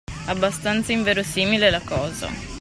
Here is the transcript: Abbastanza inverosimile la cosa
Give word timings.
Abbastanza 0.25 0.93
inverosimile 0.93 1.69
la 1.69 1.79
cosa 1.81 2.27